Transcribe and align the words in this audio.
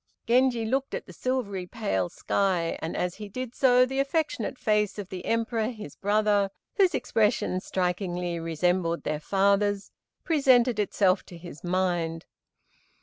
Genji 0.25 0.65
looked 0.65 0.95
at 0.95 1.05
the 1.05 1.13
silvery 1.13 1.67
pale 1.67 2.09
sky, 2.09 2.75
and 2.81 2.97
as 2.97 3.13
he 3.13 3.29
did 3.29 3.53
so 3.53 3.85
the 3.85 3.99
affectionate 3.99 4.57
face 4.57 4.97
of 4.97 5.09
the 5.09 5.23
Emperor, 5.25 5.67
his 5.67 5.95
brother, 5.95 6.49
whose 6.77 6.95
expression 6.95 7.59
strikingly 7.59 8.39
resembled 8.39 9.03
their 9.03 9.19
father's, 9.19 9.91
presented 10.23 10.79
itself 10.79 11.23
to 11.27 11.37
his 11.37 11.63
mind. 11.63 12.25